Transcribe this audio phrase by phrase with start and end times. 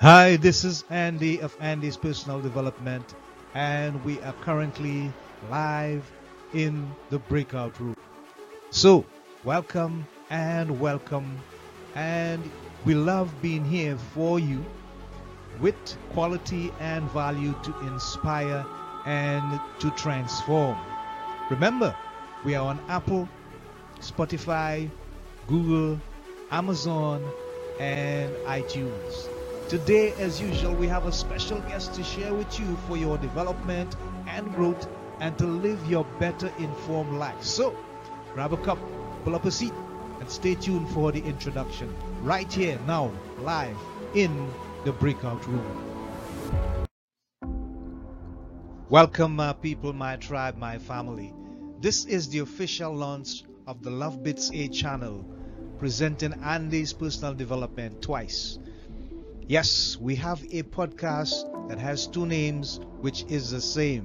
[0.00, 3.16] Hi, this is Andy of Andy's Personal Development,
[3.54, 5.12] and we are currently
[5.50, 6.08] live
[6.54, 7.96] in the breakout room.
[8.70, 9.04] So,
[9.42, 11.36] welcome and welcome,
[11.96, 12.48] and
[12.84, 14.64] we love being here for you
[15.58, 15.74] with
[16.12, 18.64] quality and value to inspire
[19.04, 20.78] and to transform.
[21.50, 21.92] Remember,
[22.44, 23.28] we are on Apple,
[23.98, 24.88] Spotify,
[25.48, 26.00] Google,
[26.52, 27.28] Amazon,
[27.80, 29.28] and iTunes.
[29.68, 33.96] Today, as usual, we have a special guest to share with you for your development
[34.26, 34.88] and growth
[35.20, 37.42] and to live your better informed life.
[37.42, 37.76] So,
[38.32, 38.78] grab a cup,
[39.24, 39.74] pull up a seat,
[40.20, 43.76] and stay tuned for the introduction right here, now, live
[44.14, 44.50] in
[44.86, 45.66] the breakout room.
[48.88, 51.34] Welcome, my people, my tribe, my family.
[51.78, 55.26] This is the official launch of the Love Bits A channel,
[55.78, 58.58] presenting Andy's personal development twice.
[59.48, 64.04] Yes, we have a podcast that has two names, which is the same.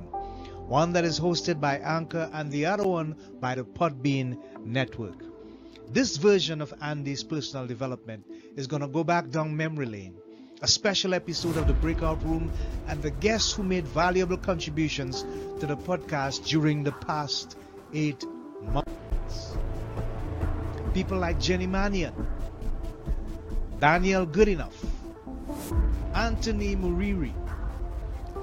[0.69, 5.21] One that is hosted by Anchor and the other one by the Podbean Network.
[5.89, 10.15] This version of Andy's personal development is going to go back down memory lane.
[10.61, 12.49] A special episode of the Breakout Room
[12.87, 15.23] and the guests who made valuable contributions
[15.59, 17.57] to the podcast during the past
[17.93, 18.23] eight
[18.61, 19.57] months.
[20.93, 22.13] People like Jenny Mannion,
[23.81, 24.92] Daniel Goodenough,
[26.23, 27.33] Anthony Mururi,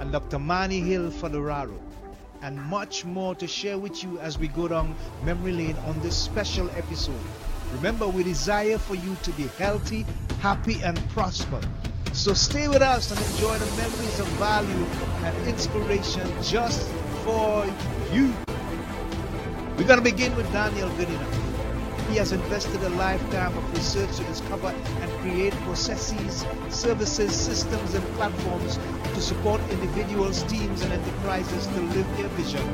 [0.00, 0.38] and Dr.
[0.38, 1.78] Mani Hill Fodoraro,
[2.42, 6.14] and much more to share with you as we go down memory lane on this
[6.14, 7.24] special episode.
[7.72, 10.04] Remember, we desire for you to be healthy,
[10.40, 11.58] happy, and prosper.
[12.12, 14.84] So stay with us and enjoy the memories of value
[15.24, 16.86] and inspiration just
[17.24, 17.64] for
[18.12, 18.30] you.
[19.78, 21.39] We're going to begin with Daniel Goodenough.
[22.10, 28.04] He has invested a lifetime of research to discover and create processes, services, systems, and
[28.16, 28.80] platforms
[29.14, 32.66] to support individuals, teams, and enterprises to live their vision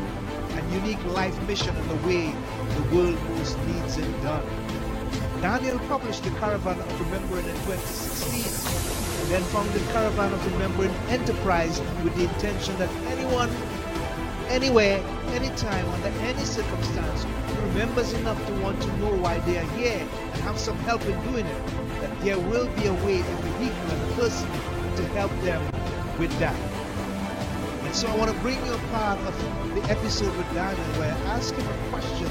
[0.52, 2.34] and unique life mission in the way
[2.76, 4.42] the world most needs it done.
[5.42, 10.94] Daniel published the Caravan of Remembering in 2016 and then founded the Caravan of Remembering
[11.10, 13.50] Enterprise with the intention that anyone
[14.48, 17.26] anywhere, anytime, under any circumstance,
[17.68, 21.20] remembers enough to want to know why they are here and have some help in
[21.30, 21.66] doing it,
[22.00, 24.48] that there will be a way, a vehicle, a person
[24.96, 25.62] to help them
[26.18, 26.56] with that.
[27.84, 29.34] And so I want to bring you a part of
[29.74, 32.30] the episode with Daniel where I ask him a question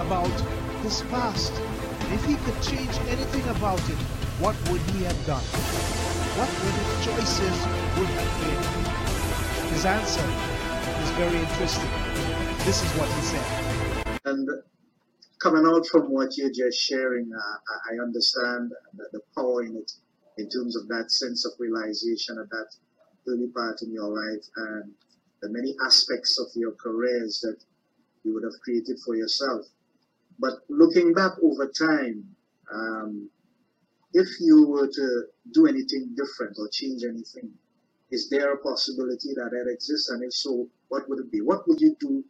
[0.00, 0.34] about
[0.82, 1.52] his past.
[1.52, 3.98] And if he could change anything about it,
[4.38, 5.44] what would he have done?
[6.38, 7.56] What would his choices
[7.96, 9.72] would have been?
[9.72, 10.26] His answer
[11.02, 11.90] is very interesting.
[12.64, 13.63] This is what he said.
[14.24, 14.48] And
[15.42, 19.92] coming out from what you're just sharing, uh, I understand the, the power in it
[20.38, 22.74] in terms of that sense of realization at that
[23.28, 24.92] early part in your life and
[25.42, 27.56] the many aspects of your careers that
[28.24, 29.66] you would have created for yourself.
[30.38, 32.24] But looking back over time,
[32.72, 33.30] um,
[34.12, 37.52] if you were to do anything different or change anything,
[38.10, 40.10] is there a possibility that it exists?
[40.10, 41.40] And if so, what would it be?
[41.40, 42.24] What would you do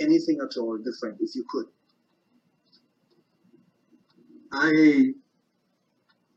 [0.00, 1.66] anything at all different if you could?
[4.52, 5.12] I,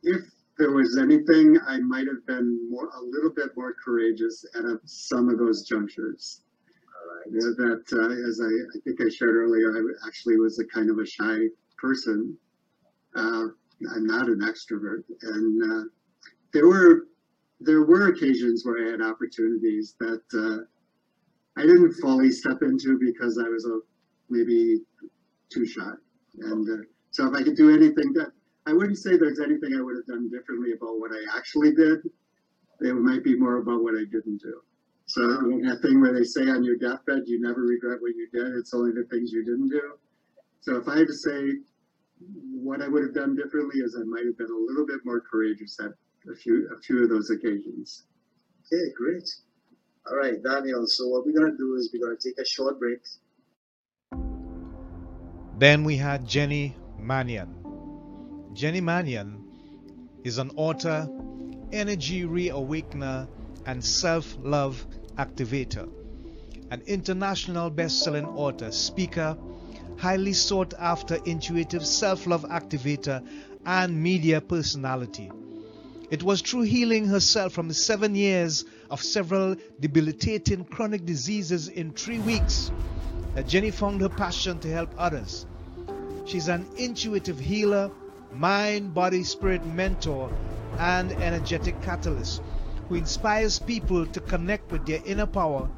[0.04, 0.22] if
[0.58, 4.80] there was anything, I might have been more, a little bit more courageous at a,
[4.86, 6.42] some of those junctures.
[6.88, 10.66] All Yeah, that, uh, as I, I think I shared earlier, I actually was a
[10.66, 12.38] kind of a shy person.
[13.16, 13.48] Uh,
[13.94, 15.84] I'm not an extrovert, and uh,
[16.54, 17.08] there were
[17.60, 20.66] there were occasions where I had opportunities that uh,
[21.58, 23.80] I didn't fully step into because I was a
[24.30, 24.82] maybe
[25.50, 25.92] too shy.
[26.40, 28.32] And uh, so, if I could do anything that
[28.68, 32.00] I wouldn't say there's anything I would have done differently about what I actually did.
[32.82, 34.62] It might be more about what I didn't do.
[35.06, 38.56] So that thing where they say on your deathbed, you never regret what you did.
[38.56, 39.98] It's only the things you didn't do.
[40.62, 41.58] So if I had to say
[42.52, 45.22] what I would have done differently is I might have been a little bit more
[45.22, 45.92] courageous at
[46.32, 48.04] a few a few of those occasions.
[48.72, 49.28] Okay, great.
[50.10, 50.88] All right, Daniel.
[50.88, 53.00] So what we're gonna do is we're gonna take a short break.
[55.58, 57.56] Then we had Jenny Mannion.
[58.54, 59.44] Jenny Mannion
[60.24, 61.08] is an author,
[61.72, 63.28] energy reawakener,
[63.66, 64.86] and self love
[65.18, 65.88] activator.
[66.72, 69.38] An international best selling author, speaker,
[69.98, 73.24] highly sought after intuitive self love activator,
[73.66, 75.32] and media personality.
[76.10, 81.92] It was through healing herself from the seven years of several debilitating chronic diseases in
[81.94, 82.72] three weeks
[83.34, 85.46] that Jenny found her passion to help others.
[86.26, 87.90] She's an intuitive healer,
[88.34, 90.30] mind, body, spirit mentor,
[90.78, 92.42] and energetic catalyst
[92.90, 95.70] who inspires people to connect with their inner power,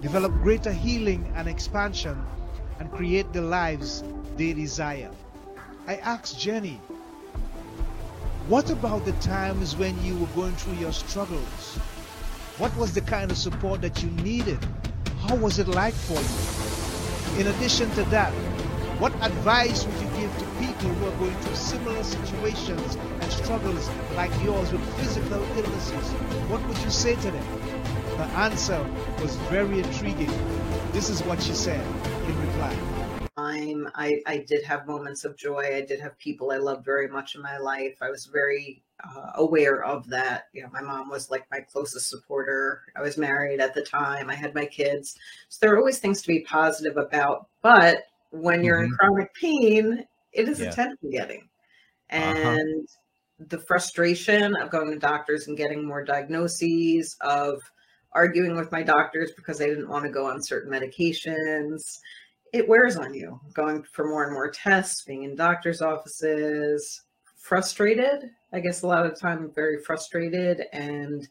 [0.00, 2.16] develop greater healing and expansion,
[2.80, 4.02] and create the lives
[4.38, 5.10] they desire.
[5.86, 6.80] I asked Jenny,
[8.48, 11.78] what about the times when you were going through your struggles?
[12.58, 14.58] What was the kind of support that you needed?
[15.22, 17.40] How was it like for you?
[17.40, 18.30] In addition to that,
[19.00, 23.88] what advice would you give to people who are going through similar situations and struggles
[24.16, 26.10] like yours with physical illnesses?
[26.50, 27.44] What would you say to them?
[28.18, 28.86] Her answer
[29.22, 30.30] was very intriguing.
[30.92, 31.84] This is what she said
[32.28, 32.76] in reply.
[33.34, 35.74] Time, I, I did have moments of joy.
[35.74, 37.96] I did have people I loved very much in my life.
[38.02, 40.44] I was very uh, aware of that.
[40.52, 42.82] You know, my mom was like my closest supporter.
[42.96, 44.30] I was married at the time.
[44.30, 45.16] I had my kids.
[45.48, 47.48] So there are always things to be positive about.
[47.62, 48.92] But when you're Mm-hmm.
[48.92, 50.70] in chronic pain, it is Yeah.
[50.70, 51.48] attention getting.
[52.10, 52.58] Uh-huh.
[52.58, 52.88] And
[53.48, 57.60] the frustration of going to doctors and getting more diagnoses, of
[58.12, 61.98] arguing with my doctors because I didn't want to go on certain medications.
[62.52, 67.02] It wears on you going for more and more tests, being in doctor's offices,
[67.36, 68.30] frustrated.
[68.52, 71.26] I guess a lot of the time, I'm very frustrated and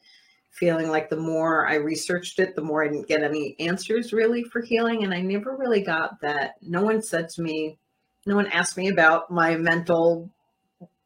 [0.49, 4.43] feeling like the more I researched it, the more I didn't get any answers really
[4.43, 5.03] for healing.
[5.03, 6.55] And I never really got that.
[6.61, 7.77] No one said to me,
[8.25, 10.29] no one asked me about my mental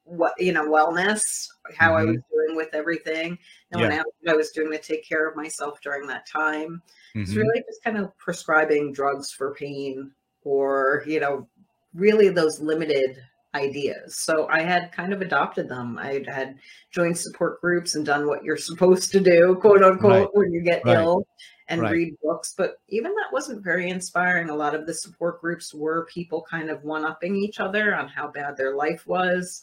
[0.03, 3.37] what you know wellness how i was doing with everything
[3.71, 3.97] no one Yeah.
[3.97, 6.79] asked what i was doing to take care of myself during that time
[7.15, 7.37] it's Mhm.
[7.37, 10.13] really just kind of prescribing drugs for pain
[10.43, 11.47] or you know
[11.95, 13.17] really those limited
[13.55, 16.55] ideas so i had kind of adopted them i had
[16.91, 20.29] joined support groups and done what you're supposed to do quote unquote Right.
[20.33, 20.97] when you get Right.
[20.97, 21.25] ill
[21.69, 21.91] and Right.
[21.93, 26.05] read books but even that wasn't very inspiring a lot of the support groups were
[26.05, 29.61] people kind of one-upping each other on how bad their life was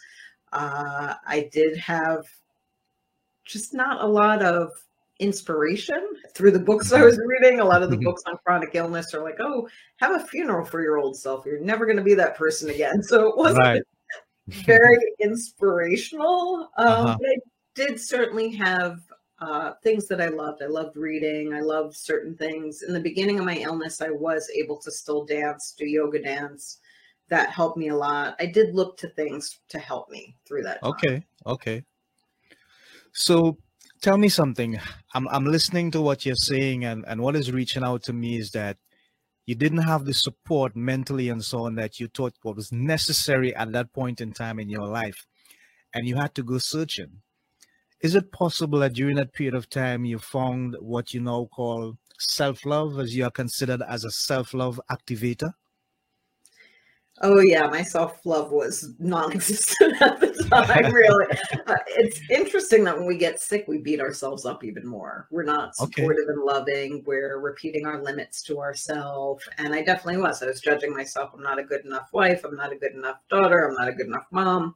[0.52, 2.24] uh, i did have
[3.44, 4.70] just not a lot of
[5.22, 7.60] inspiration through the books I was reading.
[7.60, 8.04] A lot of the Mhm.
[8.04, 11.46] books on chronic illness are like, oh, have a funeral for your old self.
[11.46, 13.02] You're never going to be that person again.
[13.04, 13.82] So it wasn't Right.
[14.48, 16.70] very inspirational.
[16.76, 17.16] Um, Uh-huh.
[17.20, 17.36] But I
[17.74, 19.00] did certainly have
[19.38, 20.62] uh, things that I loved.
[20.62, 21.52] I loved reading.
[21.52, 22.82] I loved certain things.
[22.82, 26.78] In the beginning of my illness, I was able to still dance, do yoga dance.
[27.28, 28.36] That helped me a lot.
[28.38, 30.80] I did look to things to help me through that.
[30.82, 30.90] time.
[30.90, 31.84] Okay, okay.
[33.12, 33.56] So
[34.02, 34.78] tell me something.
[35.14, 38.37] I'm I'm listening to what you're saying, and, and what is reaching out to me
[38.37, 38.76] is that
[39.46, 43.54] you didn't have the support mentally and so on that you thought what was necessary
[43.54, 45.26] at that point in time in your life,
[45.94, 47.22] and you had to go searching.
[48.02, 51.99] Is it possible that during that period of time you found what you now call
[52.19, 55.52] self-love, as you are considered as a self-love activator?
[57.24, 60.92] Oh yeah, my self love was non-existent at the time.
[60.92, 61.26] Really,
[61.69, 65.28] uh, it's interesting that when we get sick, we beat ourselves up even more.
[65.30, 65.92] We're not Okay.
[65.92, 67.04] supportive and loving.
[67.06, 70.42] We're repeating our limits to ourselves, and I definitely was.
[70.42, 71.30] I was judging myself.
[71.32, 72.44] I'm not a good enough wife.
[72.44, 73.68] I'm not a good enough daughter.
[73.68, 74.75] I'm not a good enough mom.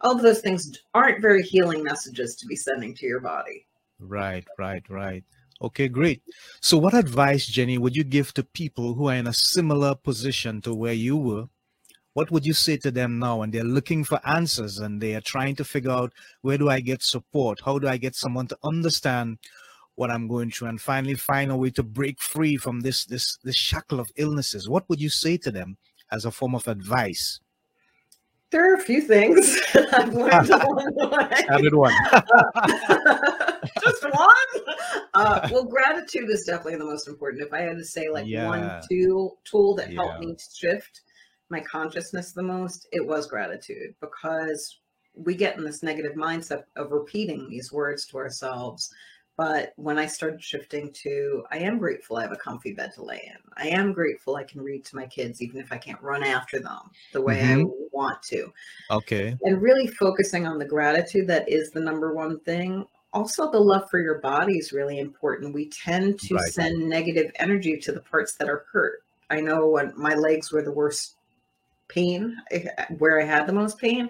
[0.00, 3.66] All of those things aren't very healing messages to be sending to your body.
[3.98, 5.24] Right, right, right.
[5.60, 6.22] Okay, great.
[6.60, 10.60] So, what advice, Jenny, would you give to people who are in a similar position
[10.62, 11.48] to where you were?
[12.14, 13.42] What would you say to them now?
[13.42, 16.12] And they're looking for answers and they are trying to figure out
[16.42, 17.60] where do I get support?
[17.64, 19.38] How do I get someone to understand
[19.96, 23.38] what I'm going through and finally find a way to break free from this this
[23.44, 24.68] this shackle of illnesses?
[24.68, 25.76] What would you say to them
[26.12, 27.40] as a form of advice?
[28.50, 31.46] There are a few things I've learned along the way.
[31.48, 31.92] Added one.
[33.82, 34.64] just one
[35.14, 38.46] uh, well gratitude is definitely the most important if i had to say like Yeah.
[38.46, 40.28] one tool tool that helped Yeah.
[40.28, 41.00] me shift
[41.54, 44.80] my consciousness the most it was gratitude because
[45.14, 48.92] we get in this negative mindset of repeating these words to ourselves
[49.36, 53.04] but when i started shifting to i am grateful i have a comfy bed to
[53.04, 56.02] lay in i am grateful i can read to my kids even if i can't
[56.02, 57.70] run after them the way i Mhm.
[57.92, 58.52] want to
[58.90, 59.38] Okay.
[59.44, 63.88] and really focusing on the gratitude that is the number one thing also the love
[63.88, 66.52] for your body is really important we tend to Right.
[66.52, 70.62] send negative energy to the parts that are hurt i know when my legs were
[70.62, 71.13] the worst
[71.88, 72.36] pain
[72.98, 74.08] where i had the most pain.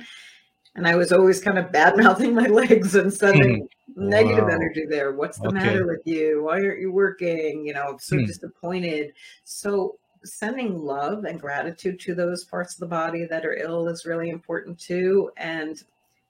[0.76, 4.54] And i was always kind of bad mouthing my legs and sending negative Wow.
[4.54, 5.12] energy there.
[5.12, 5.59] What's the Okay.
[5.59, 6.43] matter with you?
[6.45, 7.64] Why aren't you working?
[7.66, 8.25] You know i'm so Hmm.
[8.25, 9.12] disappointed.
[9.45, 14.07] So sending love and gratitude to those parts of the body that are ill is
[14.07, 15.31] really important too.
[15.37, 15.76] And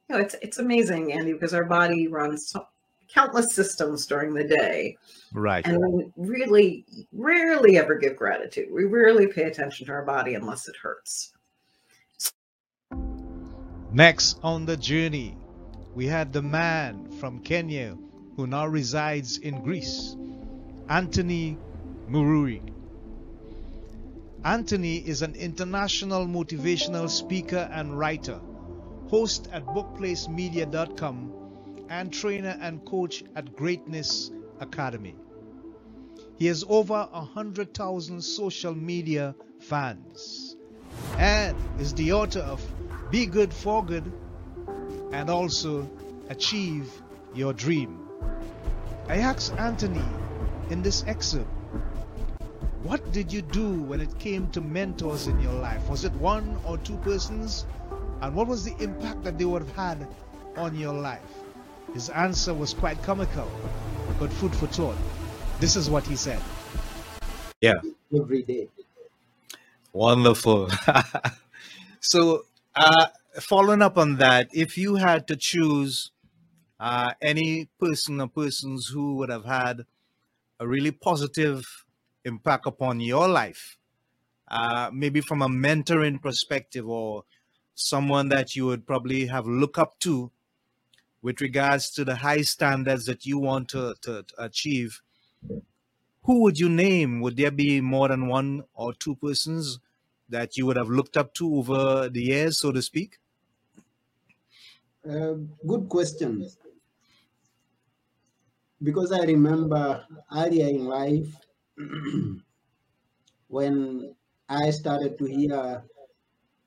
[0.09, 2.67] you know it's it's amazing andy because our body runs so,
[3.09, 4.97] countless systems during the day.
[5.33, 5.65] Right.
[5.67, 8.69] and we really rarely ever give gratitude.
[8.73, 11.34] We rarely pay attention to our body unless it hurts
[13.95, 15.37] Next on the journey,
[15.95, 17.97] we had the man from Kenya
[18.35, 20.17] who now resides in Greece,
[20.89, 21.57] Anthony
[22.11, 22.61] Mururi.
[24.45, 28.41] Anthony is an international motivational speaker and writer,
[29.07, 31.33] host at bookplacemedia.com,
[31.89, 35.15] and trainer and coach at Greatness Academy.
[36.37, 40.57] He has over 100,000 social media fans
[41.17, 42.61] and is the author of
[43.15, 44.11] Be Good for Good
[45.13, 45.89] and also
[46.31, 46.91] Achieve
[47.33, 48.09] Your Dream.
[49.09, 50.03] I asked Anthony
[50.71, 51.47] in this excerpt,
[52.83, 55.89] what did you do when it came to mentors in your life?
[55.89, 57.67] Was it one or two persons?
[58.21, 60.09] And what was the impact that they would have had
[60.57, 61.45] on your life?
[61.93, 63.49] His answer was quite comical,
[64.19, 64.97] but food for thought.
[65.61, 66.43] This is what he said.
[67.61, 67.75] Yeah.
[68.13, 68.67] every day.
[69.93, 70.69] Wonderful.
[72.01, 73.07] so, uh,
[73.41, 76.11] following up on that, if you had to choose
[76.81, 79.83] uh, any person or persons who would have had
[80.61, 81.85] a really positive
[82.25, 83.79] impact upon your life,
[84.49, 87.25] uh, maybe from a mentoring perspective or
[87.75, 90.31] someone that you would probably have look up to
[91.23, 95.01] with regards to the high standards that you want to, to, to achieve,
[96.25, 97.21] who would you name?
[97.21, 99.79] Would there be more than one or two persons
[100.29, 103.19] that you would have looked up to over the years, so to speak?
[105.09, 105.35] Uh,
[105.67, 106.45] good question.
[108.81, 111.41] Because I remember earlier in life
[113.49, 114.15] when
[114.51, 115.89] I started to hear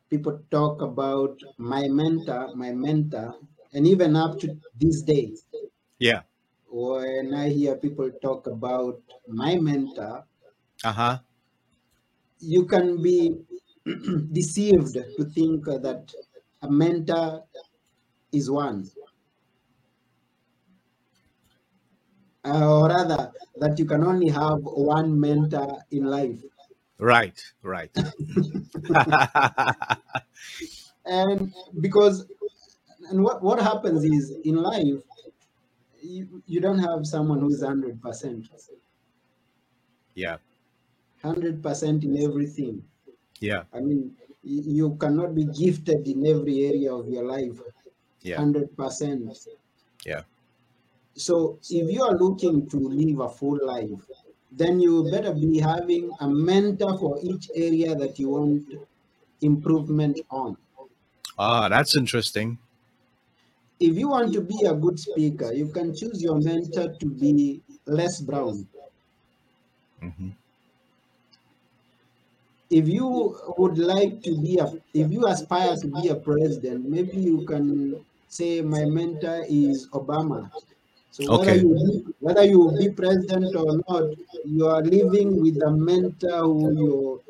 [0.10, 3.36] people talk about my mentor, my mentor,
[3.74, 5.46] and even up to these days,
[6.00, 6.24] Yeah.
[6.70, 10.28] when I hear people talk about my mentor,
[10.84, 11.20] Uh huh.
[12.40, 13.36] You can be
[14.32, 16.14] deceived to think that
[16.62, 17.44] a mentor
[18.32, 18.90] is one.
[22.46, 26.40] Uh, or rather, that you can only have one mentor in life.
[26.98, 27.40] Right.
[27.62, 27.96] Right.
[31.06, 32.26] And because,
[33.10, 35.02] and what, what happens is in life,
[36.02, 38.48] you, you don't have someone who's 100%,
[40.16, 40.38] yeah.
[41.28, 42.84] 100% in everything.
[43.40, 43.64] Yeah.
[43.74, 47.60] I mean, you cannot be gifted in every area of your life,
[48.22, 48.38] Yeah.
[48.38, 49.48] 100%.
[50.06, 50.24] Yeah.
[51.16, 54.02] So if you are looking to live a full life,
[54.52, 58.64] then you better be having a mentor for each area that you want
[59.42, 60.58] improvement on.
[61.38, 62.58] Ah, that's interesting.
[63.80, 67.62] If you want to be a good speaker, you can choose your mentor to be
[67.86, 68.68] Les Brown.
[70.02, 70.30] hmm
[72.78, 77.18] If you would like to be a, if you aspire to be a president, maybe
[77.18, 80.52] you can say my mentor is Obama.
[81.10, 81.62] So whether Okay.
[81.64, 84.04] you be, whether you will be president or not,
[84.46, 87.24] you are living with a mentor who you,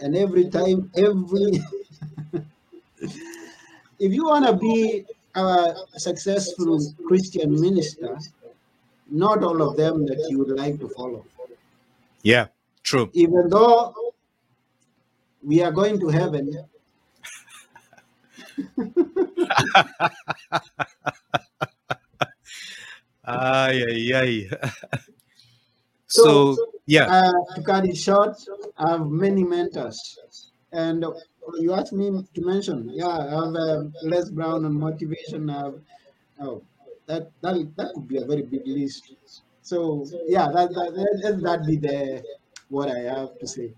[0.00, 1.58] and every time, every,
[3.98, 5.04] if you want to be
[5.34, 6.78] a successful
[7.08, 8.16] Christian minister,
[9.10, 11.26] not all of them that you would like to follow.
[12.22, 12.46] Yeah.
[12.84, 13.10] True.
[13.12, 13.94] Even though
[15.42, 16.50] we are going to heaven,
[23.24, 24.32] Ay, ay, ay.
[26.08, 27.06] So- so, yeah.
[27.08, 28.36] uh, to cut it short,
[28.76, 30.18] I have many mentors.
[30.72, 31.04] And
[31.58, 35.48] you asked me to mention, yeah, I have uh, Les Brown on motivation.
[35.50, 35.80] I have,
[36.40, 36.62] oh,
[37.06, 39.14] that, that, that could be a very big list.
[39.62, 42.22] So, yeah, that, that, let that be the,
[42.68, 43.72] what I have to say.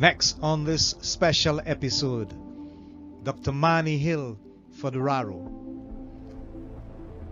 [0.00, 2.32] Next on this special episode,
[3.24, 3.50] Dr.
[3.50, 4.38] Mani Hill
[4.80, 5.50] Fodoraro.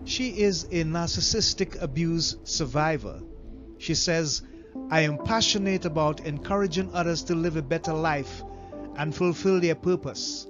[0.03, 3.21] She is a narcissistic abuse survivor.
[3.77, 4.41] She says,
[4.91, 8.43] I am passionate about encouraging others to live a better life
[8.97, 10.45] and fulfill their purpose.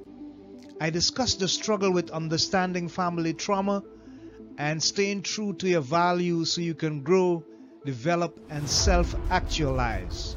[0.82, 3.84] I discuss the struggle with understanding family trauma
[4.58, 7.44] and staying true to your values so you can grow,
[7.86, 10.36] develop, and self actualize.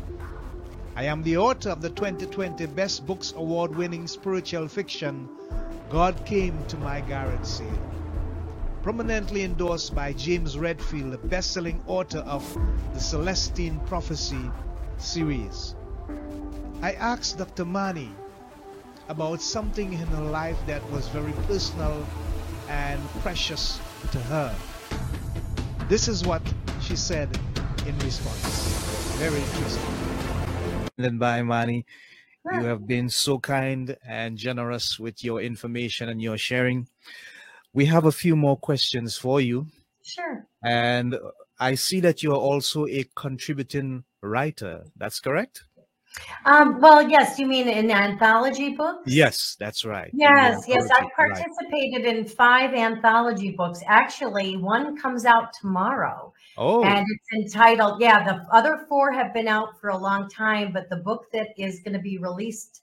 [0.97, 5.29] I am the author of the 2020 Best Books Award winning spiritual fiction,
[5.89, 7.79] God Came to My Garage Sale.
[8.83, 12.43] Prominently endorsed by James Redfield, the best selling author of
[12.93, 14.51] the Celestine Prophecy
[14.99, 15.77] series.
[16.83, 17.65] I asked Dr.
[17.65, 18.11] Mani
[19.09, 22.05] about something in her life that was very personal
[22.69, 23.79] and precious
[24.11, 24.55] to her.
[25.89, 26.43] This is what
[26.81, 27.39] she said
[27.87, 29.17] in response.
[29.19, 30.00] Very interesting.
[31.01, 31.87] Then by Manny.
[32.45, 36.89] You have been so kind and generous with your information and your sharing.
[37.75, 39.67] We have a few more questions for you.
[40.03, 40.47] Sure.
[40.65, 41.17] And
[41.59, 44.85] I see that you are also a contributing writer.
[44.97, 45.65] That's correct?
[46.45, 49.03] Um, well, yes, you mean in anthology books?
[49.07, 50.11] Yes, that's right.
[50.13, 50.89] Yes, yes.
[50.91, 51.35] I anthology, right.
[51.37, 53.81] participated in five anthology books.
[53.87, 59.49] Actually, one comes out tomorrow Oh, and it's entitled, yeah, the other four have been
[59.49, 62.83] out for a long time, but the book that is going to be released,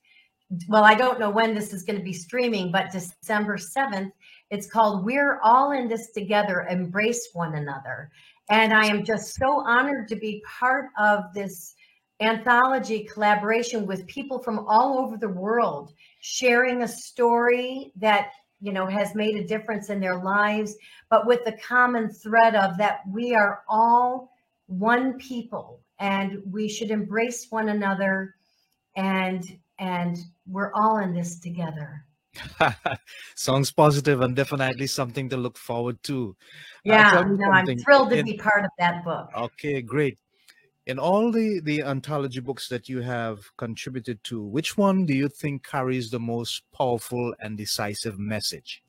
[0.68, 4.12] well, I don't know when this is going to be streaming, but December 7th,
[4.50, 8.10] it's called We're All in This Together, Embrace One Another.
[8.50, 11.76] And I am just so honored to be part of this
[12.20, 18.86] anthology collaboration with people from all over the world sharing a story that you know
[18.88, 20.76] has made a difference in their lives
[21.10, 24.32] but with the common thread of that we are all
[24.68, 28.36] one people and we should embrace one another
[28.96, 29.44] and
[29.80, 32.04] and we're all in this together
[33.36, 36.36] sounds positive and definitely something to look forward to.
[36.88, 40.18] Uh, yeah me no i'm thrilled to In- be part of that book Okay, great.
[40.88, 45.28] In all the the anthology books that you have contributed to, which one do you
[45.28, 48.82] think carries the most powerful and decisive message?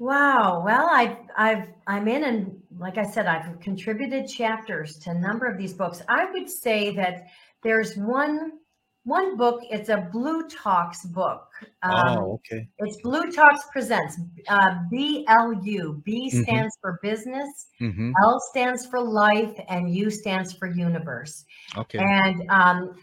[0.00, 0.62] Wow.
[0.64, 5.46] Well, I've I've I'm in and like I said, I've contributed chapters to a number
[5.46, 6.02] of these books.
[6.08, 7.28] I would say that
[7.62, 8.59] there's one
[9.04, 9.60] one book.
[9.70, 11.48] It's a BLU Talks book.
[11.82, 12.68] Um, oh, okay.
[12.78, 16.02] It's BLU Talks presents uh, BLU.
[16.04, 16.42] B Mhm.
[16.44, 17.66] stands for business.
[17.80, 18.12] Mm-hmm.
[18.22, 21.44] L stands for life, and U stands for universe.
[21.76, 21.98] Okay.
[21.98, 22.94] And um,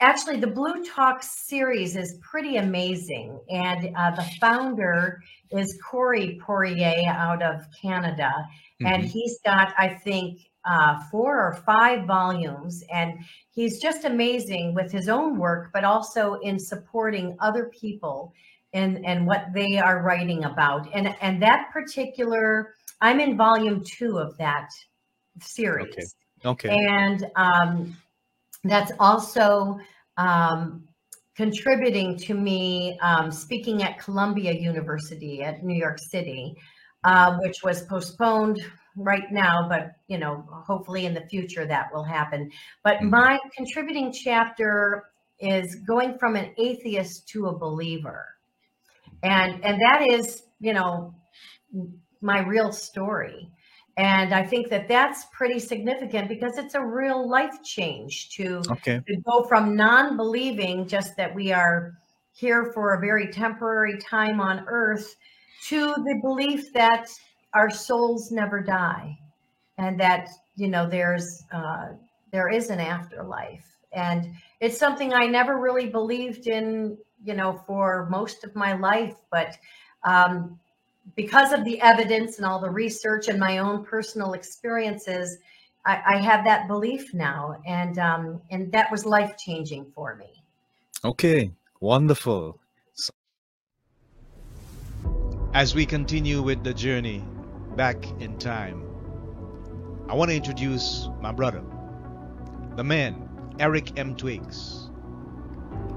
[0.00, 3.38] actually, the BLU Talks series is pretty amazing.
[3.48, 5.20] And uh, the founder
[5.52, 8.30] is Corey Poirier out of Canada.
[8.80, 9.06] And Mhm.
[9.06, 12.84] he's got, I think, uh, four or five volumes.
[12.92, 13.18] And
[13.50, 18.32] he's just amazing with his own work, but also in supporting other people
[18.72, 20.88] and, and what they are writing about.
[20.92, 24.68] And, and that particular, I'm in volume two of that
[25.40, 26.68] series Okay.
[26.68, 26.86] okay.
[26.86, 27.96] and um,
[28.64, 29.78] that's also
[30.16, 30.84] um,
[31.36, 36.56] contributing to me um, speaking at Columbia University at New York City,
[37.04, 38.60] uh, which was postponed
[38.98, 42.50] right now, but you know, hopefully in the future that will happen.
[42.82, 43.10] But Mhm.
[43.10, 48.26] my contributing chapter is going from an atheist to a believer,
[49.22, 51.14] and and that is you know
[52.20, 53.50] my real story.
[53.96, 59.02] And I think that that's pretty significant because it's a real life change to, Okay.
[59.08, 61.94] to go from non believing, just that we are
[62.32, 65.16] here for a very temporary time on earth,
[65.62, 67.08] to the belief that
[67.54, 69.18] our souls never die
[69.78, 71.88] and that, you know, there's, uh,
[72.32, 73.64] there is an afterlife.
[73.92, 79.14] And it's something I never really believed in, you know, for most of my life.
[79.30, 79.56] But
[80.04, 80.58] um,
[81.16, 85.38] because of the evidence and all the research and my own personal experiences,
[85.86, 90.42] I, I have that belief now, and um, and that was life changing for me.
[91.04, 91.50] Okay.
[91.80, 92.58] Wonderful.
[95.54, 97.24] As we continue with the journey
[97.78, 98.82] back in time,
[100.08, 101.62] I want to introduce my brother,
[102.74, 103.28] the man,
[103.60, 104.16] Eric M.
[104.16, 104.90] Twiggs.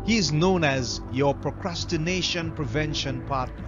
[0.06, 3.65] He is known as your procrastination prevention partner.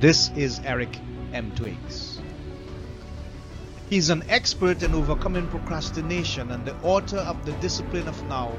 [0.00, 0.98] This is Eric
[1.34, 1.52] M.
[1.54, 2.22] Twiggs.
[3.90, 8.56] He's an expert in overcoming procrastination and the author of The Discipline of Now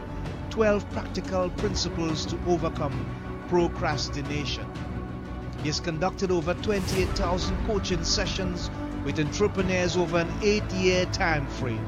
[0.51, 4.67] 12 Practical Principles to Overcome Procrastination.
[5.65, 8.69] He has conducted over 28,000 coaching sessions
[9.04, 11.84] with entrepreneurs over an eight year time frame,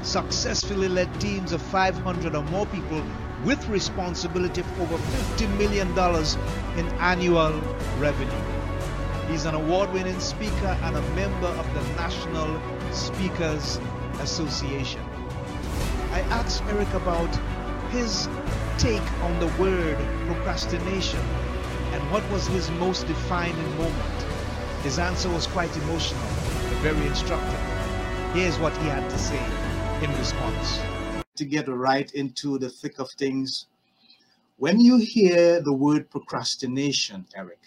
[0.00, 3.04] successfully led teams of 500 or more people
[3.44, 5.88] with responsibility for over $50 million
[6.78, 7.52] in annual
[7.98, 8.42] revenue.
[9.28, 12.58] He's an award winning speaker and a member of the National
[12.90, 13.78] Speakers
[14.20, 15.02] Association.
[16.12, 17.28] I asked Eric about
[17.90, 18.30] his
[18.78, 21.20] take on the word procrastination
[22.00, 24.26] and what was his most defining moment.
[24.82, 26.22] His answer was quite emotional,
[26.62, 27.60] but very instructive.
[28.32, 29.44] Here's what he had to say
[30.02, 30.80] in response.
[31.36, 33.66] To get right into the thick of things,
[34.56, 37.60] when you hear the word procrastination, Eric,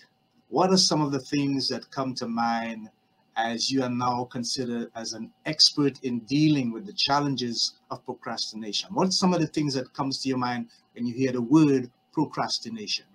[0.50, 2.89] what are some of the things that come to mind
[3.36, 8.89] as you are now considered as an expert in dealing with the challenges of procrastination?
[8.93, 11.91] What's some of the things that comes to your mind when you hear the word
[12.13, 13.06] procrastination?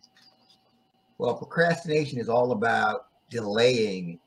[1.19, 4.19] Well, procrastination is all about delaying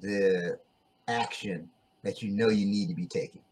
[0.00, 0.58] the
[1.08, 1.68] action
[2.02, 3.42] that you know you need to be taking.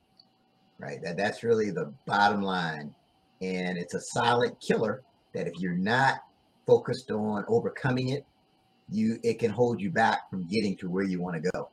[0.78, 1.02] Right.
[1.02, 2.94] That that's really the bottom line
[3.42, 5.02] and it's a silent killer
[5.34, 6.22] that if you're not
[6.66, 8.24] focused on overcoming it,
[8.88, 11.68] you it can hold you back from getting to where you want to go.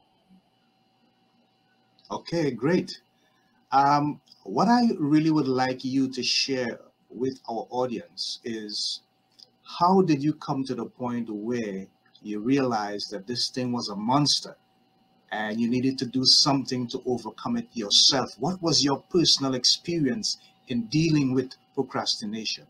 [2.11, 3.01] Okay, great.
[3.71, 6.79] Um, what I really would like you to share
[7.09, 9.01] with our audience is
[9.77, 11.85] how did you come to the point where
[12.21, 14.57] you realized that this thing was a monster
[15.31, 18.29] and you needed to do something to overcome it yourself?
[18.39, 20.37] What was your personal experience
[20.69, 22.65] in dealing with procrastination?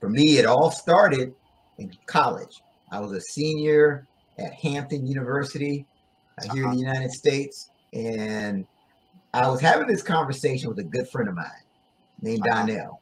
[0.00, 1.34] For me, it all started
[1.78, 2.62] in college.
[2.92, 4.06] I was a senior
[4.38, 5.84] at Hampton University
[6.38, 8.66] uh, here in the United States, and
[9.34, 11.64] I was having this conversation with a good friend of mine
[12.22, 12.66] named Uh-huh.
[12.66, 13.00] Donnell.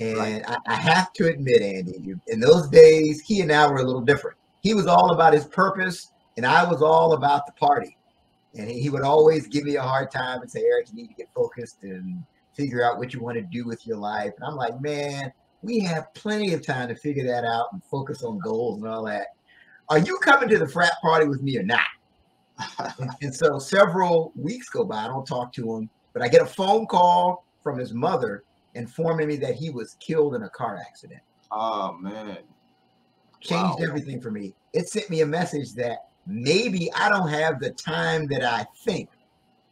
[0.00, 0.42] And Right.
[0.48, 4.00] I, I have to admit, Andy, in those days, he and I were a little
[4.00, 4.38] different.
[4.62, 7.96] He was all about his purpose, and I was all about the party.
[8.54, 11.08] And he, he would always give me a hard time and say, Eric, you need
[11.08, 12.22] to get focused and
[12.56, 14.32] figure out what you want to do with your life.
[14.36, 15.32] And I'm like, man,
[15.62, 19.04] we have plenty of time to figure that out and focus on goals and all
[19.04, 19.26] that.
[19.90, 21.80] Are you coming to the frat party with me or not?
[23.22, 26.46] And so several weeks go by, I don't talk to him, but I get a
[26.46, 31.20] phone call from his mother informing me that he was killed in a car accident.
[31.50, 32.38] oh man.
[33.40, 33.86] Changed Wow.
[33.88, 34.54] everything for me.
[34.74, 39.08] It sent me a message that maybe I don't have the time that I think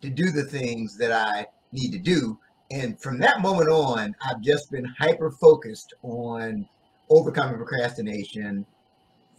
[0.01, 2.39] to do the things that I need to do.
[2.71, 6.67] And from that moment on, I've just been hyper focused on
[7.11, 8.65] overcoming procrastination,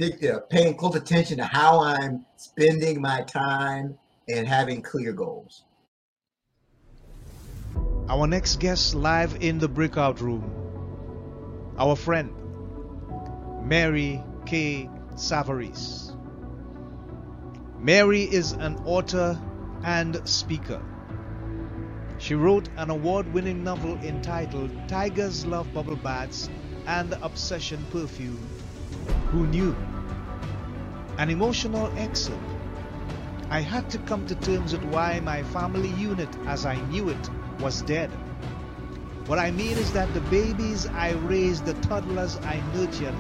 [0.02, 5.64] uh, paying close attention to how I'm spending my time and having clear goals.
[8.10, 10.72] Our next guest live in the breakout room,
[11.78, 12.34] our friend
[13.62, 14.90] Mary K.
[15.14, 16.18] Savaris.
[17.78, 19.40] Mary is an author
[19.84, 20.82] and speaker.
[22.18, 26.50] She wrote an award winning novel entitled Tigers Love Bubble Baths
[26.88, 28.50] and Obsession Perfume.
[29.30, 29.76] Who knew?
[31.20, 32.42] An emotional excerpt.
[33.52, 37.30] I had to come to terms with why my family unit, as I knew it,
[37.60, 38.10] was dead.
[39.28, 43.14] What I mean is that the babies I raised, the toddlers I nurtured,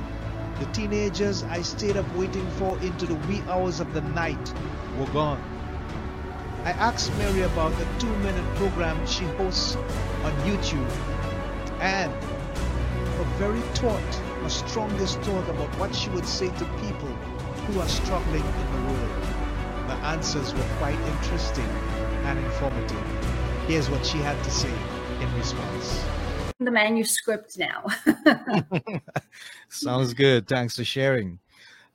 [0.59, 4.53] the teenagers I stayed up waiting for into the wee hours of the night
[4.97, 5.41] were gone.
[6.65, 9.75] I asked Mary about the two minute program she hosts
[10.23, 10.89] on YouTube
[11.79, 17.13] and her very thought, her strongest thought about what she would say to people
[17.67, 19.23] who are struggling in the world.
[19.87, 21.69] The answers were quite interesting
[22.25, 23.38] and informative.
[23.69, 24.73] Here's what she had to say
[25.21, 26.03] in response.
[26.59, 27.85] the manuscript now.
[29.69, 30.47] Sounds good.
[30.47, 31.37] Thanks for sharing.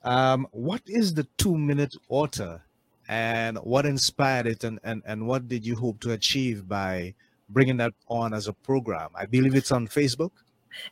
[0.04, 2.62] Um, what is the two minute author
[3.08, 7.12] and what inspired it and, and, and what did you hope to achieve by
[7.48, 9.10] bringing that on as a program?
[9.16, 10.30] I believe it's on Facebook,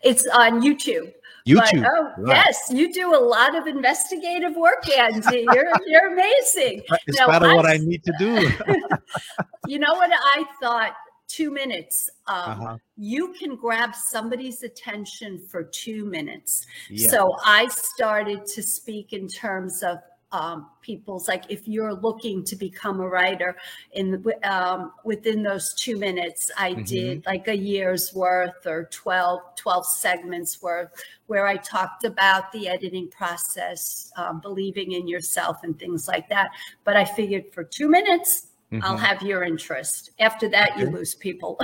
[0.02, 1.12] it's on YouTube.
[1.46, 1.82] YouTube.
[1.82, 2.36] But, oh, right.
[2.46, 5.46] yes, you do a lot of investigative work, Andy.
[5.52, 6.82] You're you're amazing.
[7.06, 8.50] It's No, part of what I I- need to do.
[9.68, 10.94] You know what I thought?
[11.28, 12.10] Two minutes.
[12.26, 12.76] Um, Uh-huh.
[12.96, 16.66] You can grab somebody's attention for two minutes.
[16.90, 17.08] Yeah.
[17.10, 19.98] So I started to speak in terms of
[20.32, 23.56] um, people's like if you're looking to become a writer
[23.92, 26.86] in um, within those two minutes i Mhm.
[26.86, 30.90] did like a year's worth or 12 12 segments worth
[31.26, 36.48] where i talked about the editing process um, believing in yourself and things like that
[36.84, 38.48] but i figured for two minutes
[38.80, 39.00] i'll Mhm.
[39.00, 41.58] have your interest after that you lose people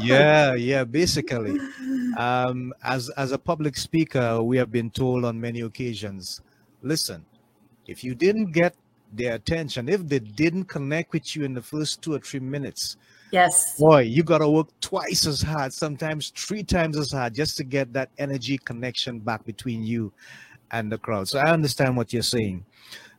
[0.00, 1.56] yeah, yeah, basically.
[2.16, 6.40] um, as as a public speaker, we have been told on many occasions,
[6.82, 7.26] listen,
[7.86, 8.74] if you didn't get
[9.12, 12.96] their attention, if they didn't connect with you in the first two or three minutes,
[13.30, 17.64] yes boy, you gotta work twice as hard, sometimes three times as hard, just to
[17.64, 20.12] get that energy connection back between you
[20.70, 21.28] and the crowd.
[21.28, 22.64] So I understand what you're saying.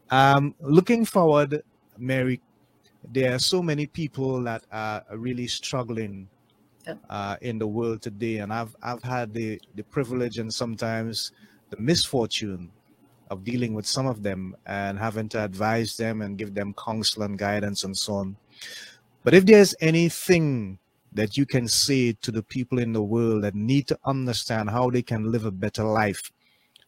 [0.10, 1.64] Um, looking forward,
[1.98, 2.42] Mary,
[3.12, 6.28] there are so many people that are really struggling
[6.86, 7.00] Yep.
[7.10, 11.32] uh, in the world today, and I've I've had the the privilege and sometimes
[11.70, 12.72] the misfortune
[13.34, 17.24] of dealing with some of them and having to advise them and give them counsel
[17.24, 18.38] and guidance and so on.
[19.24, 20.80] But if there's anything
[21.14, 24.90] that you can say to the people in the world that need to understand how
[24.90, 26.32] they can live a better life,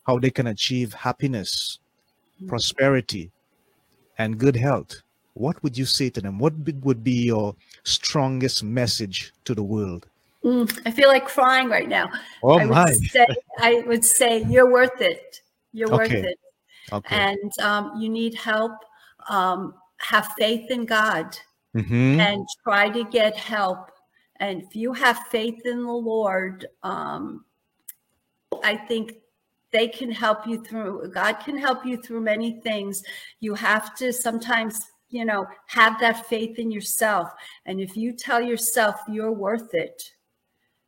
[0.08, 1.80] how they can achieve happiness,
[2.42, 2.48] Mhm.
[2.48, 3.32] prosperity,
[4.18, 5.02] and good health,
[5.34, 6.40] what would you say to them?
[6.40, 6.54] What
[6.84, 10.08] would be your strongest message to the world?
[10.44, 12.08] Mm, i feel like crying right now
[12.44, 12.86] Oh I my.
[12.86, 13.26] would say
[13.60, 15.42] I would say you're worth it.
[15.76, 16.40] You're worth it,
[16.92, 17.16] Okay.
[17.16, 18.74] and um, you need help.
[19.30, 21.38] Um, have faith in God
[21.74, 22.20] Mhm.
[22.20, 23.92] and try to get help
[24.38, 27.46] And if you have faith in the Lord, um,
[28.64, 29.14] I think
[29.72, 33.04] they can help you through, God can help you through many things.
[33.40, 37.32] You have to sometimes, you know, have that faith in yourself.
[37.66, 40.04] And if you tell yourself you're worth it,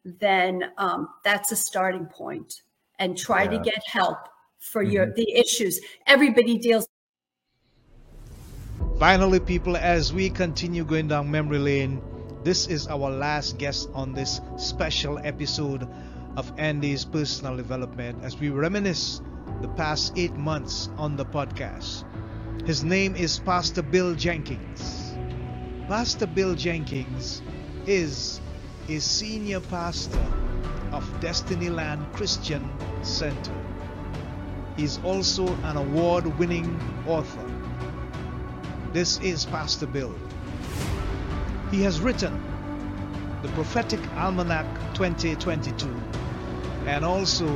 [0.04, 2.64] then um, that's a starting point
[3.00, 3.52] and try yeah.
[3.52, 4.18] to get help
[4.60, 4.92] for mm-hmm.
[4.94, 6.88] your the issues everybody deals
[9.00, 12.02] finally people as we continue going down memory lane
[12.44, 15.88] this is our last guest on this special episode
[16.38, 19.22] of Andy's personal development as we reminisce
[19.62, 22.06] the past eight months on the podcast.
[22.66, 25.14] His name is Pastor Bill Jenkins.
[25.88, 27.42] Pastor Bill Jenkins
[27.88, 28.40] is
[28.88, 30.24] a senior pastor
[30.92, 32.70] of Destiny Land Christian
[33.02, 33.52] Center.
[34.78, 37.44] He's also an award winning author.
[38.94, 40.14] This is Pastor Bill.
[41.72, 42.40] He has written
[43.42, 45.90] the Prophetic Almanac 2022
[46.86, 47.48] and also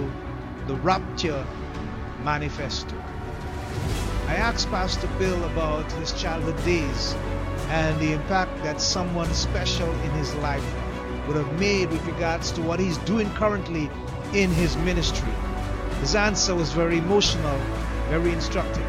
[0.65, 1.45] the Rapture
[2.23, 2.95] Manifesto.
[4.27, 7.13] I asked Pastor Bill about his childhood days
[7.69, 10.65] and the impact that someone special in his life
[11.27, 13.91] would have made with regards to what he's doing currently
[14.34, 15.31] in his ministry.
[16.01, 17.55] His answer was very emotional,
[18.09, 18.83] very instructive.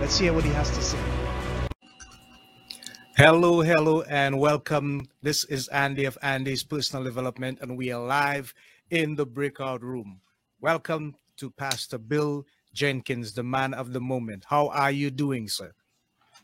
[0.00, 0.98] Let's hear what he has to say.
[3.16, 5.06] Hello, hello, and welcome.
[5.22, 8.52] This is Andy of Andy's Personal Development, and we are live
[8.90, 10.22] in the breakout room.
[10.60, 14.44] Welcome to Pastor Bill Jenkins, the man of the moment.
[14.48, 15.72] How are you doing, sir?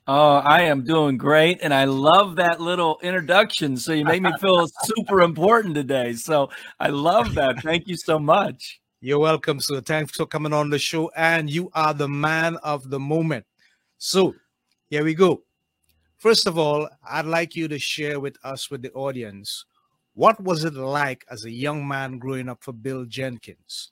[0.06, 1.58] Oh, I am doing great.
[1.62, 3.76] And I love that little introduction.
[3.76, 6.12] So you made me feel super important today.
[6.12, 7.60] So I love that.
[7.64, 8.80] Thank you so much.
[9.00, 9.82] You're welcome, sir.
[9.82, 11.10] Thanks for coming on the show.
[11.14, 13.44] And you are the man of the moment.
[13.98, 14.34] So
[14.88, 15.42] here we go.
[16.16, 19.66] First of all, I'd like you to share with us, with the audience,
[20.14, 23.90] what was it like as a young man growing up for Bill Jenkins?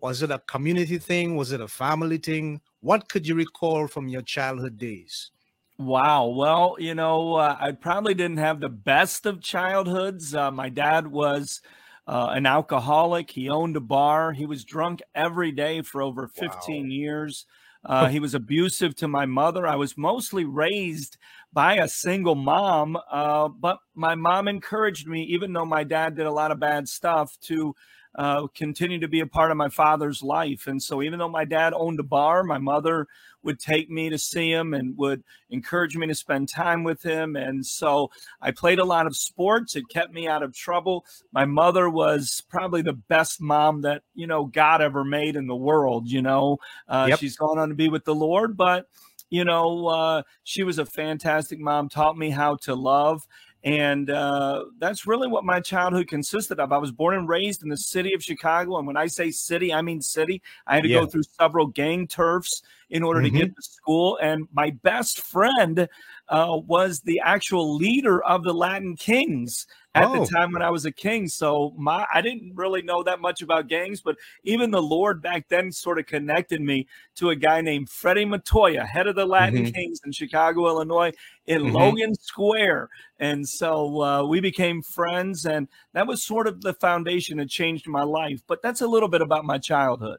[0.00, 1.34] Was it a community thing?
[1.34, 2.60] Was it a family thing?
[2.80, 5.32] What could you recall from your childhood days?
[5.78, 6.26] Wow.
[6.26, 10.32] Well, you know, uh, I probably didn't have the best of childhoods.
[10.32, 11.60] Uh, my dad was
[12.08, 13.30] uh, an alcoholic.
[13.30, 14.32] He owned a bar.
[14.32, 16.90] He was drunk every day for over 15 wow.
[16.90, 17.46] years.
[17.84, 19.66] Uh, he was abusive to my mother.
[19.66, 21.18] I was mostly raised
[21.52, 26.26] by a single mom, uh, but my mom encouraged me, even though my dad did
[26.26, 27.74] a lot of bad stuff, to
[28.18, 30.66] uh, continue to be a part of my father's life.
[30.66, 33.06] And so, even though my dad owned a bar, my mother
[33.44, 37.36] would take me to see him and would encourage me to spend time with him.
[37.36, 38.10] And so,
[38.42, 39.76] I played a lot of sports.
[39.76, 41.06] It kept me out of trouble.
[41.32, 45.54] My mother was probably the best mom that, you know, God ever made in the
[45.54, 46.08] world.
[46.08, 47.20] You know, uh, yep.
[47.20, 48.88] she's gone on to be with the Lord, but
[49.30, 53.26] you know, uh, she was a fantastic mom, taught me how to love.
[53.64, 56.72] And uh, that's really what my childhood consisted of.
[56.72, 58.78] I was born and raised in the city of Chicago.
[58.78, 60.42] And when I say city, I mean city.
[60.66, 61.00] I had to yeah.
[61.00, 63.36] go through several gang turfs in order mm-hmm.
[63.36, 64.18] to get to school.
[64.22, 65.88] And my best friend
[66.28, 70.24] uh, was the actual leader of the Latin Kings at oh.
[70.24, 71.28] the time when I was a king.
[71.28, 75.48] So my I didn't really know that much about gangs, but even the Lord back
[75.48, 79.64] then sort of connected me to a guy named Freddie Matoya, head of the Latin
[79.64, 79.72] mm-hmm.
[79.72, 81.12] Kings in Chicago, Illinois,
[81.46, 81.76] in mm-hmm.
[81.76, 82.88] Logan Square.
[83.18, 87.88] And so uh, we became friends, and that was sort of the foundation that changed
[87.88, 88.42] my life.
[88.46, 90.18] But that's a little bit about my childhood.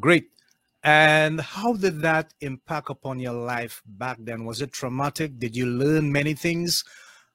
[0.00, 0.28] Great.
[0.84, 4.44] And how did that impact upon your life back then?
[4.44, 5.38] Was it traumatic?
[5.38, 6.84] Did you learn many things?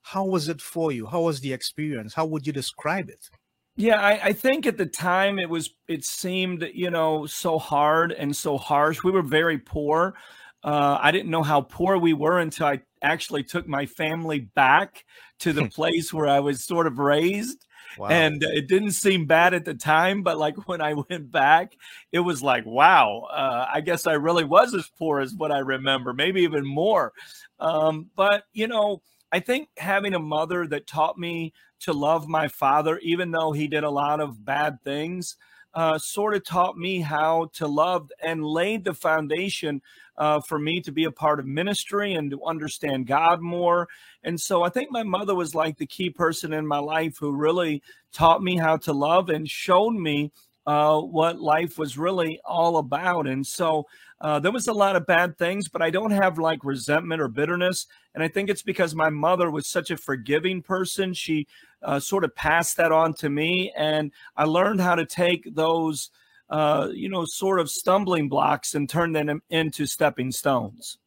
[0.03, 1.07] How was it for you?
[1.07, 2.13] How was the experience?
[2.13, 3.27] How would you describe it?
[3.75, 8.11] Yeah, I, I, think at the time it was it seemed you know so hard
[8.11, 9.03] and so harsh.
[9.03, 10.15] We were very poor.
[10.63, 15.05] Uh, I didn't know how poor we were until I actually took my family back
[15.39, 17.65] to the place where I was sort of raised.
[17.97, 18.09] Wow.
[18.09, 21.73] And it didn't seem bad at the time, but like when I went back,
[22.11, 25.59] it was like, wow, uh, I guess I really was as poor as what I
[25.59, 27.13] remember, maybe even more.
[27.59, 32.47] Um, but, you know, I think having a mother that taught me to love my
[32.47, 35.35] father, even though he did a lot of bad things,
[35.73, 39.81] uh, sort of taught me how to love and laid the foundation
[40.17, 43.87] uh, for me to be a part of ministry and to understand God more.
[44.23, 47.31] And so I think my mother was like the key person in my life who
[47.31, 50.31] really taught me how to love and showed me
[50.65, 53.27] uh, what life was really all about.
[53.27, 53.85] And so
[54.21, 57.27] uh, there was a lot of bad things, but I don't have like resentment or
[57.27, 57.87] bitterness.
[58.13, 61.13] And I think it's because my mother was such a forgiving person.
[61.13, 61.47] She
[61.83, 63.71] uh, sort of passed that on to me.
[63.77, 66.11] And I learned how to take those
[66.49, 70.97] uh, you know, sort of stumbling blocks and turn them into stepping stones.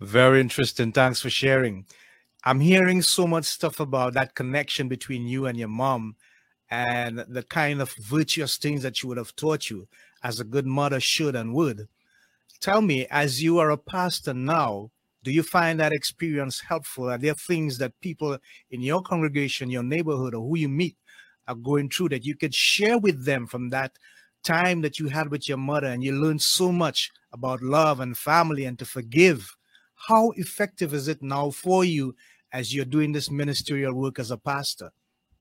[0.00, 0.92] Very interesting.
[0.92, 1.86] Thanks for sharing.
[2.44, 6.16] I'm hearing so much stuff about that connection between you and your mom
[6.70, 9.88] and the kind of virtuous things that she would have taught you
[10.22, 11.88] as a good mother should and would.
[12.62, 14.92] Tell me, as you are a pastor now,
[15.24, 17.10] do you find that experience helpful?
[17.10, 18.38] Are there things that people
[18.70, 20.96] in your congregation, your neighborhood, or who you meet
[21.48, 23.98] are going through that you could share with them from that
[24.44, 28.16] time that you had with your mother and you learned so much about love and
[28.16, 29.56] family and to forgive?
[30.08, 32.14] How effective is it now for you
[32.52, 34.92] as you're doing this ministerial work as a pastor?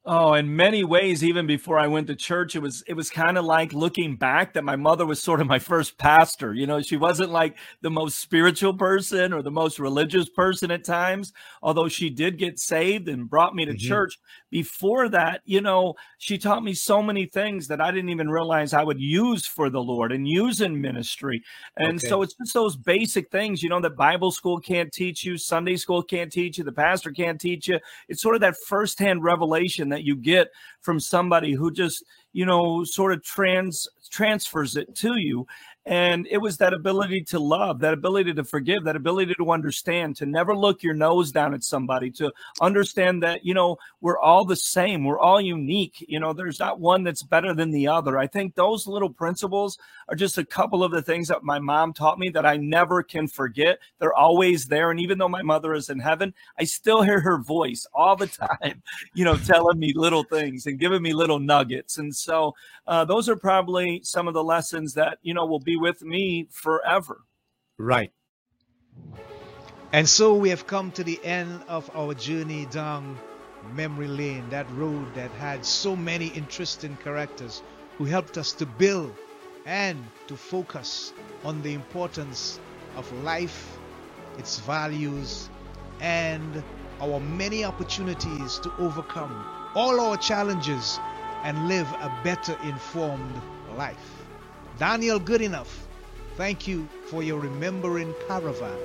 [0.04, 3.38] Oh, in many ways, even before I went to church, it was it was kind
[3.38, 6.56] of like looking back that my mother was sort of my first pastor.
[6.56, 10.84] You know, she wasn't like the most spiritual person or the most religious person at
[10.84, 13.88] times, although she did get saved and brought me to mm-hmm.
[13.88, 14.18] church.
[14.50, 18.74] Before that, you know, she taught me so many things that I didn't even realize
[18.74, 21.44] I would use for the Lord and use in ministry.
[21.78, 22.08] And okay.
[22.08, 25.78] so it's just those basic things, you know, that Bible school can't teach you, Sunday
[25.78, 27.80] school can't teach you, the pastor can't teach you.
[28.10, 30.50] It's sort of that firsthand revelation that you get
[30.82, 35.46] from somebody who just you know sort of trans transfers it to you
[35.86, 40.16] and it was that ability to love, that ability to forgive, that ability to understand,
[40.18, 44.46] to never look your nose down at somebody, to understand that, you know, we're all
[44.46, 46.06] the same, we're all unique.
[46.08, 48.20] You know, there's not one that's better than the other.
[48.20, 51.94] I think those little principles are just a couple of the things that my mom
[51.94, 53.80] taught me that I never can forget.
[54.00, 54.92] They're always there.
[54.92, 58.28] And even though my mother is in heaven, I still hear her voice all the
[58.62, 58.84] time,
[59.16, 61.98] you know, telling me little things and giving me little nuggets.
[61.98, 62.54] And so
[62.86, 66.04] uh, those are probably some of the lessons that, you know, will be be with
[66.04, 67.22] me forever.
[67.78, 68.12] Right.
[69.94, 73.18] And so we have come to the end of our journey down
[73.74, 77.62] memory lane, that road that had so many interesting characters
[77.98, 79.14] who helped us to build
[79.66, 81.14] and to focus
[81.46, 82.60] on the importance
[82.98, 83.78] of life,
[84.38, 85.50] its values,
[86.02, 86.64] and
[87.00, 89.34] our many opportunities to overcome
[89.76, 91.00] all our challenges
[91.44, 93.42] and live a better informed
[93.78, 94.21] life.
[94.82, 95.72] Daniel Goodenough,
[96.38, 98.80] thank you for your remembering caravan.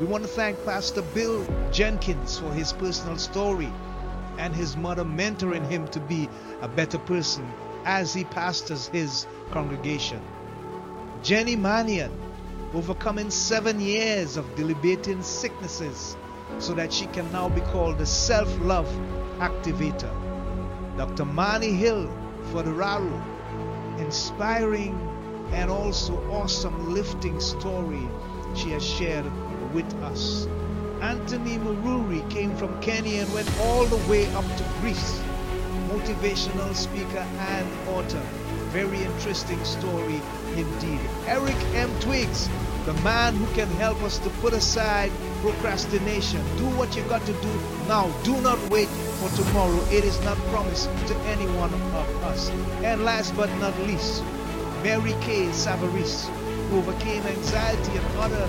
[0.00, 3.70] We want to thank Pastor Bill Jenkins for his personal story
[4.38, 6.30] and his mother mentoring him to be
[6.62, 7.46] a better person
[7.84, 10.22] as he pastors his congregation.
[11.22, 12.10] Jenny Mannion,
[12.72, 16.16] overcoming seven years of debilitating sicknesses
[16.58, 18.88] so that she can now be called the self love
[19.40, 20.10] activator.
[20.96, 21.26] Dr.
[21.26, 22.10] Mani Hill
[22.50, 23.31] Fodoraro,
[24.02, 24.94] inspiring
[25.52, 28.08] and also awesome lifting story
[28.54, 29.24] she has shared
[29.72, 30.46] with us.
[31.00, 35.20] Anthony Mururi came from Kenya and went all the way up to Greece.
[35.88, 38.22] Motivational speaker and author.
[38.70, 40.20] Very interesting story
[40.56, 41.00] indeed.
[41.26, 41.90] Eric M.
[42.00, 42.48] Twiggs,
[42.86, 45.10] the man who can help us to put aside
[45.42, 46.40] procrastination.
[46.56, 47.52] Do what you got to do
[47.88, 48.08] now.
[48.22, 49.80] Do not wait for tomorrow.
[49.90, 52.48] It is not promised to any one of us.
[52.82, 54.22] And last but not least,
[54.82, 56.28] Mary Kay Savaris,
[56.70, 58.48] who overcame anxiety and other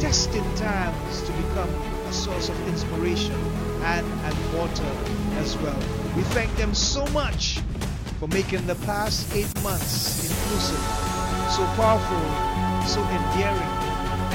[0.00, 1.70] testing times to become
[2.08, 3.34] a source of inspiration
[3.94, 5.78] and an author as well.
[6.16, 7.60] We thank them so much
[8.18, 10.82] for making the past eight months inclusive,
[11.54, 12.24] so powerful,
[12.86, 13.85] so endearing,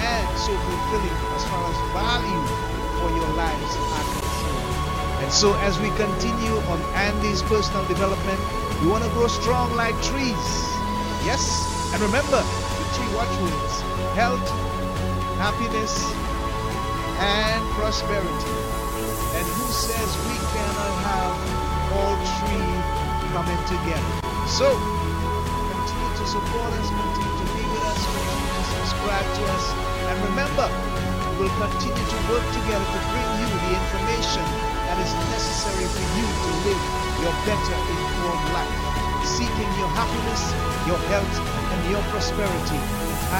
[0.02, 2.44] and so fulfilling as far as value
[2.98, 5.22] for your lives are concerned.
[5.22, 8.40] And so as we continue on Andy's personal development,
[8.82, 10.48] we want to grow strong like trees.
[11.22, 11.70] Yes?
[11.94, 13.82] And remember the three watchwords
[14.18, 14.44] health,
[15.38, 15.94] happiness,
[17.22, 18.54] and prosperity.
[19.38, 21.36] And who says we cannot have
[21.94, 22.74] all three
[23.32, 24.14] coming together?
[24.50, 24.68] So,
[25.70, 29.91] continue to support us, continue to be with us, continue to subscribe to us.
[30.12, 30.68] And remember,
[31.40, 34.44] we'll continue to work together to bring you the information
[34.92, 36.84] that is necessary for you to live
[37.24, 38.76] your better informed life,
[39.24, 40.44] seeking your happiness,
[40.84, 42.76] your health, and your prosperity,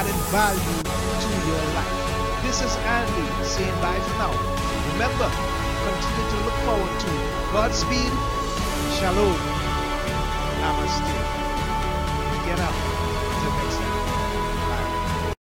[0.00, 1.92] adding value to your life.
[2.40, 4.32] This is Andy saying bye for now.
[4.96, 7.10] Remember, continue to look forward to
[7.52, 8.12] Godspeed,
[8.96, 9.36] Shalom,
[10.56, 11.51] Namaste.